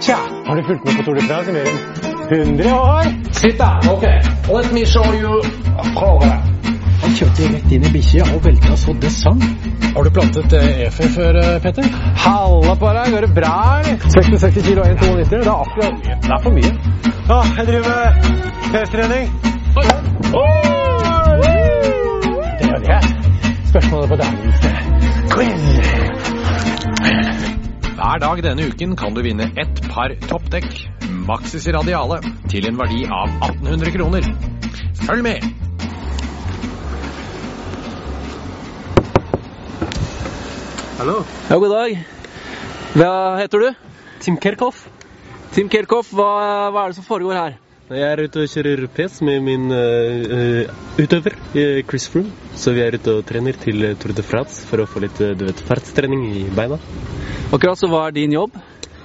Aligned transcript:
Tja, 0.00 0.18
har 0.46 0.56
du 0.56 0.62
fulgt 0.64 0.84
med 0.84 0.96
på 0.96 1.02
Tour 1.02 1.14
de 1.14 1.20
France 1.20 1.50
i 1.50 1.52
mer 1.52 1.66
enn 1.70 1.78
100 2.30 2.74
år? 2.74 3.04
Sitt 3.32 3.58
da, 3.58 3.70
ok. 3.92 4.04
Let 4.56 4.72
me 4.72 4.84
show 4.86 5.14
you 5.14 5.42
program. 5.94 6.42
Han 7.02 7.14
kjørte 7.16 7.50
rett 7.52 7.72
inn 7.72 7.84
i 7.86 7.90
bikkja 7.94 8.24
og 8.34 8.40
velta 8.44 8.76
så 8.76 8.94
det 9.02 9.12
sang. 9.14 9.42
Har 9.94 10.02
du 10.04 10.10
plantet 10.10 10.52
efe 10.58 11.08
før, 11.14 11.38
eh, 11.42 11.60
Petter? 11.62 11.86
Halla 12.24 12.74
på 12.82 12.92
deg, 12.98 13.12
går 13.14 13.26
det 13.26 13.34
bra, 13.38 13.54
eller? 13.78 13.96
66 14.16 14.62
kilo 14.66 14.80
og 14.82 14.88
1,92, 14.90 15.30
det 15.30 15.46
er 15.46 15.52
akkurat 15.54 15.94
Det 16.04 16.32
er 16.36 16.42
for 16.42 16.50
mye. 16.50 16.72
Ja, 17.30 17.40
jeg 17.58 17.66
driver 17.66 17.84
med 17.88 18.06
PS-trening. 18.72 19.26
Det 22.58 22.66
gjør 22.70 22.80
det. 22.90 23.00
Spørsmålet 23.68 24.08
på 24.08 24.16
quiz. 24.16 25.07
Hver 27.98 28.18
dag 28.18 28.40
denne 28.42 28.64
uken 28.66 28.96
kan 28.98 29.14
du 29.14 29.20
vinne 29.22 29.46
ett 29.54 29.82
par 29.86 30.10
toppdekk, 30.26 30.66
Maxis 31.28 31.68
Radiale, 31.70 32.18
til 32.50 32.66
en 32.66 32.78
verdi 32.80 33.04
av 33.06 33.28
1800 33.46 33.92
kroner. 33.94 34.26
Følg 35.04 35.22
med! 35.22 35.38
Hallo. 40.98 41.22
Ja, 41.46 41.54
god 41.54 41.70
dag. 41.76 42.02
Hva 42.98 43.38
heter 43.38 43.58
du? 43.62 43.70
Tim 44.18 44.42
Kerkhoff. 44.42 44.88
Tim 45.54 45.70
Kerkhoff, 45.70 46.10
hva, 46.10 46.30
hva 46.74 46.82
er 46.82 46.88
det 46.90 46.98
som 46.98 47.06
foregår 47.06 47.38
her? 47.38 47.54
Jeg 47.88 48.04
er 48.04 48.20
ute 48.20 48.42
og 48.44 48.50
kjører 48.52 48.82
pes 48.92 49.14
med 49.24 49.38
min 49.46 49.70
uh, 49.72 50.68
utøver, 51.00 51.38
uh, 51.54 51.78
Chris 51.88 52.04
Froome. 52.12 52.28
Så 52.52 52.74
vi 52.76 52.82
er 52.84 52.98
ute 52.98 53.14
og 53.16 53.24
trener 53.24 53.56
til 53.56 53.80
Tour 53.96 54.12
de 54.12 54.24
France 54.28 54.66
for 54.68 54.82
å 54.82 54.84
få 54.84 55.00
litt 55.00 55.16
du 55.16 55.46
vet, 55.46 55.62
fartstrening 55.64 56.26
i 56.36 56.42
beina. 56.52 56.76
Akkurat, 57.48 57.80
så 57.80 57.88
hva 57.88 58.02
er 58.10 58.18
din 58.18 58.36
jobb? 58.36 58.60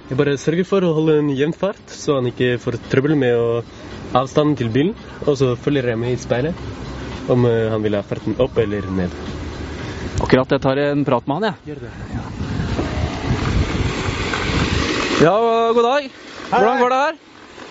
Jeg 0.09 0.19
bare 0.19 0.35
sørger 0.35 0.67
for 0.67 0.83
å 0.83 0.91
holde 0.99 1.15
en 1.21 1.31
jevn 1.31 1.55
fart, 1.55 1.79
så 1.95 2.19
han 2.19 2.27
ikke 2.33 2.57
får 2.59 2.81
trøbbel 2.91 3.15
med 3.23 3.39
å 3.39 3.63
avstanden 4.19 4.59
til 4.59 4.75
bilen. 4.75 4.93
Og 5.23 5.39
så 5.39 5.55
følger 5.55 5.93
jeg 5.93 6.03
med 6.03 6.17
i 6.17 6.19
speilet 6.19 7.31
om 7.31 7.47
han 7.47 7.87
vil 7.87 7.95
ha 7.95 8.03
farten 8.03 8.35
opp 8.43 8.59
eller 8.59 8.83
ned. 8.99 9.15
Akkurat, 10.19 10.57
jeg 10.57 10.67
tar 10.67 10.87
en 10.89 11.07
prat 11.07 11.23
med 11.23 11.39
han, 11.39 11.53
jeg. 11.53 11.71
Gjør 11.71 11.85
det. 11.87 11.93
Ja, 15.23 15.37
god 15.71 15.85
dag. 15.93 16.17
Hvordan 16.51 16.83
går 16.83 16.91
det 16.91 17.05
her? 17.07 17.23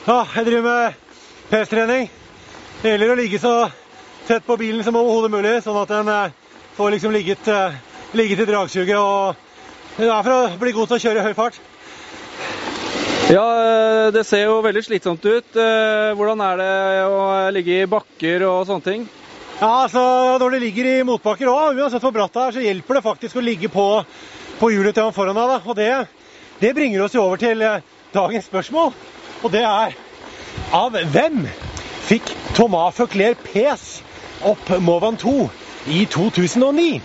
Ja, 0.03 0.25
jeg 0.35 0.47
driver 0.49 0.63
med 0.67 0.95
PS-trening. 1.53 2.09
Det 2.83 2.91
gjelder 2.91 3.13
å 3.13 3.17
ligge 3.21 3.39
så 3.39 3.53
tett 4.27 4.47
på 4.47 4.57
bilen 4.59 4.83
som 4.83 4.97
overhodet 4.99 5.31
mulig, 5.31 5.53
sånn 5.63 5.79
at 5.79 5.91
den 5.93 6.09
eh, 6.11 6.33
får 6.75 6.95
liksom 6.97 7.13
ligget, 7.15 7.47
eh, 7.47 7.77
ligget 8.19 8.43
i 8.43 8.47
dragsuget. 8.49 8.99
Og 8.99 9.99
det 9.99 10.09
er 10.09 10.25
for 10.27 10.35
å 10.35 10.57
bli 10.59 10.73
god 10.75 10.91
til 10.91 10.99
å 10.99 11.03
kjøre 11.05 11.23
i 11.23 11.27
høy 11.29 11.37
fart. 11.39 11.61
Ja, 13.31 13.45
eh, 13.45 14.09
det 14.15 14.25
ser 14.27 14.49
jo 14.49 14.59
veldig 14.67 14.83
slitsomt 14.89 15.23
ut. 15.23 15.55
Hvordan 16.19 16.43
er 16.49 16.63
det 16.65 16.75
å 17.07 17.23
ligge 17.55 17.79
i 17.85 17.89
bakker 17.91 18.47
og 18.49 18.67
sånne 18.67 18.89
ting? 18.89 19.07
Ja, 19.61 19.85
altså 19.85 20.03
Når 20.43 20.57
det 20.57 20.63
ligger 20.65 20.91
i 20.91 21.07
motbakker 21.07 21.47
òg, 21.47 21.79
uansett 21.79 22.03
hvor 22.03 22.15
bratt 22.17 22.35
det 22.35 22.43
er, 22.49 22.57
så 22.57 22.67
hjelper 22.67 22.99
det 22.99 23.07
faktisk 23.07 23.39
å 23.39 23.47
ligge 23.47 23.71
på, 23.71 23.87
på 24.59 24.75
hjulet 24.75 24.99
til 24.99 25.07
han 25.07 25.15
foran 25.15 25.39
deg. 25.39 25.59
Og 25.63 25.79
det, 25.79 25.91
det 26.59 26.75
bringer 26.75 27.07
oss 27.07 27.15
jo 27.15 27.23
over 27.29 27.39
til 27.39 27.63
dagens 28.11 28.51
spørsmål. 28.51 28.97
Og 29.43 29.51
det 29.53 29.63
er 29.67 29.95
av 30.77 30.95
hvem 31.15 31.47
fikk 32.07 32.31
Thomas 32.55 32.95
Føkler 32.95 33.35
Pes 33.43 34.03
opp 34.47 34.71
Movan 34.85 35.19
2 35.19 35.33
i 35.91 36.05
2009? 36.07 37.01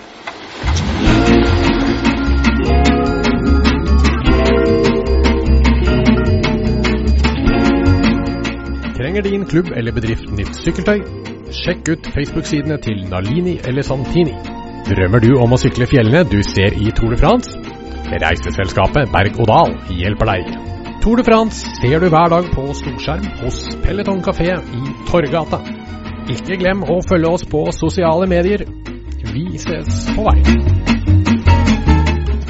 Trenger 8.97 9.21
din 9.25 9.45
klubb 9.49 9.73
eller 9.73 9.97
bedrift 9.97 10.29
nytt 10.37 10.53
sykkeltøy? 10.61 11.01
Sjekk 11.57 11.89
ut 11.89 12.13
Facebook-sidene 12.13 12.77
til 12.85 13.01
Nalini 13.09 13.57
eller 13.65 13.81
Santini. 13.81 14.37
Drømmer 14.85 15.25
du 15.25 15.33
om 15.41 15.57
å 15.57 15.61
sykle 15.61 15.89
fjellene 15.89 16.27
du 16.29 16.41
ser 16.45 16.77
i 16.77 16.93
Tour 16.93 17.17
de 17.17 17.21
France? 17.25 17.57
Reiseselskapet 18.07 19.09
Berg 19.11 19.41
og 19.41 19.49
Dal 19.49 19.77
hjelper 19.97 20.35
deg. 20.35 20.76
Tour 21.07 21.15
de 21.15 21.23
France 21.23 21.65
ser 21.79 21.99
du 21.99 22.09
hver 22.11 22.27
dag 22.27 22.49
på 22.51 22.65
storskjerm 22.75 23.27
hos 23.39 23.61
Peloton 23.83 24.19
kafé 24.25 24.49
i 24.59 24.81
Torgata. 25.07 25.61
Ikke 26.27 26.57
glem 26.59 26.83
å 26.83 26.97
følge 27.07 27.31
oss 27.31 27.47
på 27.47 27.63
sosiale 27.71 28.27
medier. 28.27 28.65
Vi 29.31 29.47
ses 29.55 30.03
på 30.11 30.27
veien. 30.27 30.96